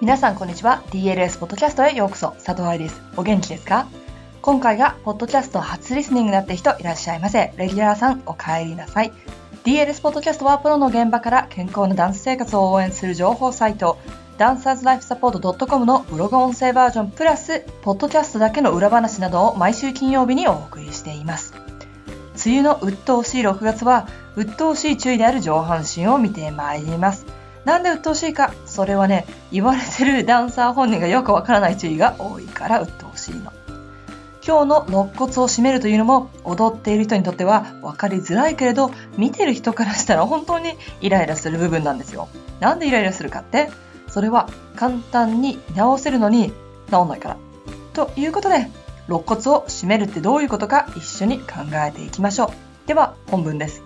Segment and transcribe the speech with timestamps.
[0.00, 0.82] 皆さんこんにちは。
[0.92, 2.30] DLS ポッドキャストへようこそ。
[2.42, 3.02] 佐藤愛です。
[3.18, 3.86] お元気ですか？
[4.40, 7.52] 今回がポッドキャスト初リスニングになって人いらっしゃいませ。
[7.58, 9.12] レギュラーさんお帰りなさい。
[9.64, 13.98] DLS ポッドキャストはプロの現場から健康なダンス生活を応援する情報サイト。
[14.38, 21.52] ダンサーズライフサポート .com のブログ音声バージョンプラスポッドキャストだけの裏話などを毎週金曜日にお送りしています。
[22.46, 27.26] 梅雨の鬱陶しい6月は鬱陶しい注意である上半身を見てまいります。
[27.64, 28.54] なんで鬱陶しいか？
[28.66, 33.52] それはね言われてるダンサー本人がよくわからない注意が多いから鬱陶しいの。
[34.46, 42.28] 今日の肋骨を締めるというのも踊っている人にとっては分かりづらいけれど見てる人からしたら本当にイライラする部分なんですよ。
[42.58, 43.70] なんでイライラするかって？
[44.08, 46.52] それは簡単に直せるのに
[46.90, 47.36] 治んないから。
[47.92, 48.68] ということで
[49.08, 52.88] 肋骨を締めるってどういうことか一緒に考えていきましょう。
[52.88, 53.82] では本文です。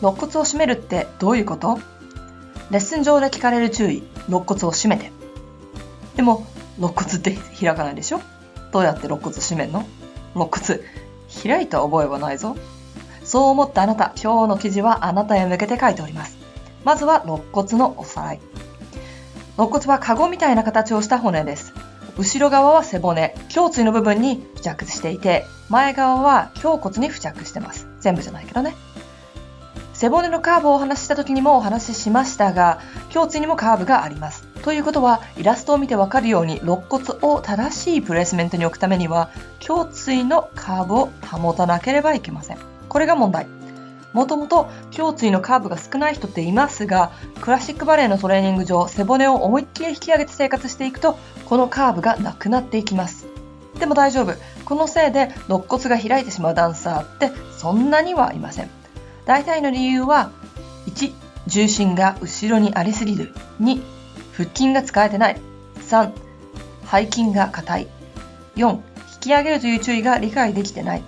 [0.00, 1.78] 肋骨を締めるってどういうこと？
[2.70, 5.10] レッスン上で聞かれる注意肋骨を締めて。
[6.16, 6.46] でも
[6.78, 8.20] 肋骨って開かないでしょ？
[8.72, 9.86] どうやって肋骨締めんの？
[10.34, 10.80] 肋骨
[11.42, 12.56] 開いた覚えはないぞ。
[13.24, 16.36] そう思ったあなた今日の記事はあなたへ向けて書いております。
[16.84, 18.40] まずは肋骨のおさらい。
[19.56, 21.72] 肋骨はカゴみたいな形をした骨です。
[22.16, 23.34] 後ろ側は背骨。
[23.54, 27.86] 胸椎の部分に付着していて前側は胸骨に付着してます。
[28.00, 28.74] 全部じゃないけどね。
[29.98, 32.80] 背骨のカーブをお話しした時にもお話ししましたが
[33.12, 34.44] 胸椎にもカーブがあります。
[34.62, 39.28] ということはイラストを見てわかるように肋骨を正しいプレイスメントに置くためには
[39.68, 42.58] 胸椎のカーブを保たなければいけません。
[42.88, 43.48] これが問題。
[44.12, 53.26] もともと胸椎のカーブが少ない人っていますがクラシックバレエのトレーニング上背骨を思いっきり引き上げて生活していくとこのカーブがなくなっていきます。
[53.80, 54.32] でも大丈夫。
[54.64, 58.77] このせいで肋骨が開いてしまうダンサーってそんなにはいません。
[59.28, 60.30] 大体の理由は
[60.86, 61.12] 1
[61.46, 63.34] 重心が後ろにありすぎる。
[63.60, 63.78] 2
[64.32, 65.36] 腹筋が使えてない。
[65.86, 66.12] 3
[66.90, 67.88] 背筋が硬い。
[68.56, 68.80] 4引
[69.20, 71.02] き上げるという注意が理解できてない。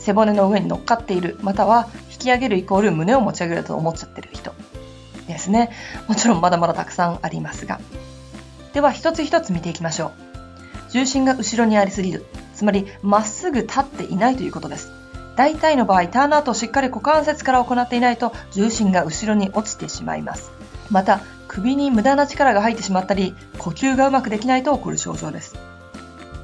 [0.00, 1.38] 背骨の上に乗っかっている。
[1.40, 4.52] または引き上げるイコール胸を持ち上げると思っちゃってる人。
[5.28, 5.70] ですね。
[6.08, 7.78] もちろんまだまだたくさんありますが。
[8.72, 10.12] では一つ一つ見ていきましょう。
[10.90, 12.26] 重心が後ろにありすぎる。
[12.56, 15.05] つまりまっすぐ立っていないということです。
[15.36, 20.50] 大体の場合ターンアウトをしっかり股関節から行っていないと重心が後ろに落ちてしまいます。
[20.90, 25.54] また首に無駄な力が入ってしまったり呼吸がうまくできないと起こる症状です。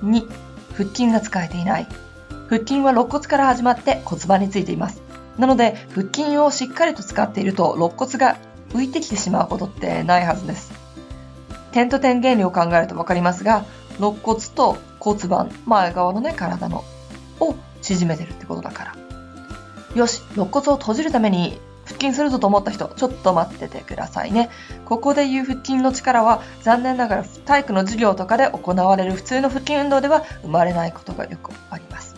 [0.05, 0.29] 2
[0.75, 1.87] 腹筋が使えていない。
[2.49, 5.01] 腹筋は肋骨から始まって骨盤についています。
[5.39, 8.37] なので腹筋をしっかりと使っていると肋骨が
[8.75, 10.73] 浮いてきてしまうことってないはずです。
[11.73, 13.65] 点と点原理を考えると分かりますが
[13.99, 16.85] 肋骨と骨盤前側のね体の
[17.83, 18.97] 縮めてるってことだから。
[19.95, 24.49] よし、肋骨を閉じるために腹筋するぞと思った人、ちょっと待っててくださいね。
[24.87, 32.17] ここで言う腹筋の力は残念ながら体育の授業とかで行われる普通の腹筋運動では生まれないことがよくあります。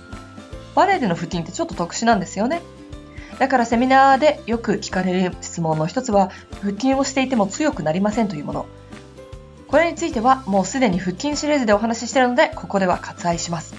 [0.75, 2.63] バレエでの腹筋ってちょっと特殊なんですよね。
[3.39, 8.67] だからセミナーでよく聞かれる質問の一つは、腹筋をしていても強くなりませんというもの。
[9.67, 13.75] これについてはもうすでに腹筋シリーズでお話ししているので、ここでは割愛します。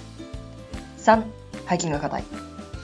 [0.98, 1.24] 3、
[1.68, 2.24] 背筋が硬い。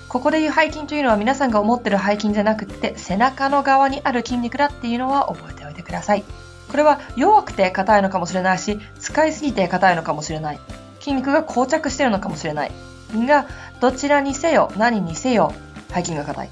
[0.07, 6.23] ここでいう背筋というのは皆さんが思ってる背筋じゃなくて背中の側にある筋肉だっていうのは覚えておいてください。
[6.69, 10.59] これは弱くて硬いのかもしれないし、使いすぎて硬いのかもしれない。
[10.99, 12.71] 筋肉が膠着してるのかもしれない。
[13.13, 13.45] が、
[13.79, 15.53] どちらにせよ、何にせよ、
[15.93, 16.49] 背筋が硬い。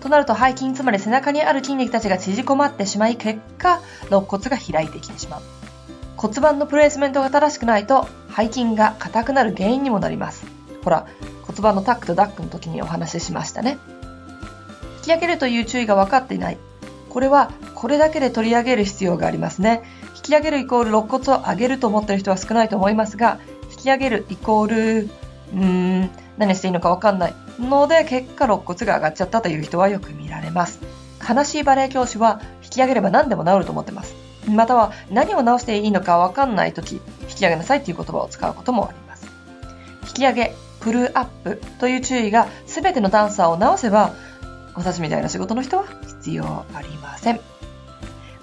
[0.00, 3.80] となると背筋、つまり背中にある筋肉たちが縮こまってしまい、結果、
[4.10, 5.40] 肋骨が開いてきてしまう。
[6.16, 10.44] 骨盤のプレイスメントが正しくないと、背筋が硬くなる原因にもなります。
[10.84, 11.06] ほら、
[11.54, 13.78] 骨盤のタックとダックの時にお話ししましたね。
[14.98, 16.58] 引き上げるという注意が分かっていない。
[17.08, 19.82] これはこれだけで取り上げる必要がありますね。
[20.16, 23.38] 引き上げるイコール肋骨を上げると思ってる人は少ないと思いますが、
[23.70, 30.80] 引き上げるイコール、うーん、何していいのか分かんないので、結果肋骨が上がっちゃったという人はよく見られます。
[31.26, 34.14] 悲しいバレエ教師は引き上げれば何でも治ると思ってます。
[34.48, 39.26] または何を直していいのか分かんない時、引き上げなさいという言葉を使うこともあります。
[40.08, 44.12] 引き上げ、プルアップという注意が全てのダンサーを直せば、
[44.74, 47.40] 私みたいな仕事の人は必要ありません。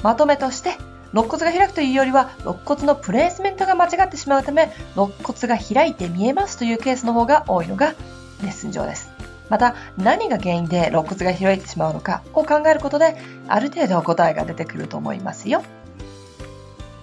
[0.01, 0.75] まとめとして、
[1.13, 7.93] 肋骨が開くというよりは、肋骨のプレースメントが間違ってしまうため、肋骨が開いて見えますというケースの方が多いのが
[8.41, 9.11] レッスン上です。
[9.49, 13.17] また、何が原因で肋骨が開いてしまうのかを考えることで、
[13.47, 15.61] ある程度答えが出てくると思いますよ。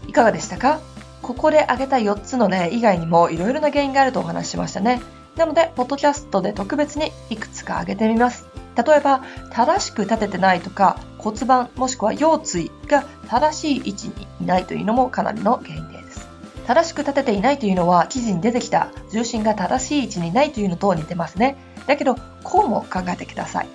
[0.09, 0.81] いかがでしたか？
[1.23, 5.03] ここで挙げた4つの例以外にもいろいろな原因があるとお話ししましたね。
[5.39, 8.45] なので、ポッドキャストで特別にいくつか挙げてみます。
[8.77, 16.27] 例えば、正しく立ててないとか、骨盤もしくは腰椎が正しい位置にいないというのもかなりの原因です。
[16.67, 21.57] 正しく立てていないというのは記事に出てきた重心が正しい位置にないというのと似てますね。
[21.87, 23.69] だけど、こうも考えてください。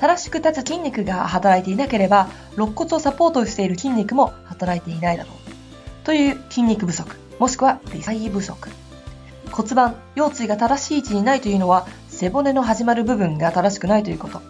[0.00, 6.04] 正しく立つ筋肉が働いていなければ、肋骨をサポートしている筋肉も働いていないだろう。
[6.04, 8.68] という筋肉不足、もしくは理解不足。
[9.58, 14.40] 骨盤、腰椎が正しい位置にないというのは、背骨の始まる部分が正しくないということ。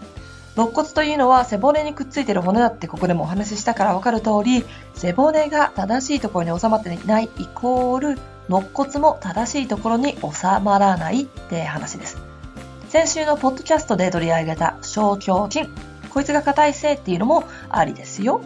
[0.54, 8.18] 肋骨というのは背骨にくっついている骨だってここでもお話ししたからわかる通り、背骨が正しいところに収まっていないイコール、
[8.50, 12.18] 肋骨も正しいところに収まらないって話です。
[12.90, 15.70] 先週のポッドキャストで取り上げた小腸筋。
[16.10, 18.42] こいつが硬いせいっていうのもありですよ。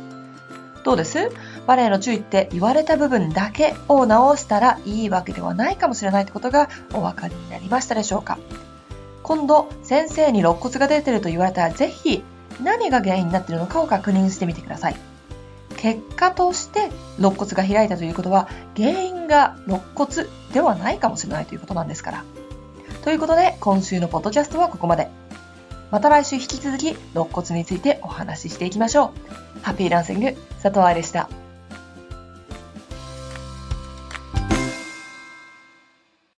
[0.85, 1.29] どうです？
[1.67, 8.39] バレエの注意って言われた部分だけを直したらいいわけではないかもしれないってことがお分かりになりましたでしょうか。
[9.23, 12.25] 今度先生に肋骨が出てると言われたらぜひ
[12.63, 14.97] 何が原因になっているのかを確認してみてください。
[15.77, 22.25] 結果として肋骨が開いたということは原因が肋骨ではないかもしれないということなんですから。
[23.05, 25.09] ということで今週のポッドキャストはここまで。
[25.91, 29.13] また来週引き続き肋骨についてお話ししていきましょ
[29.59, 29.61] う。
[29.63, 31.29] ハッピーランシング佐藤愛でした。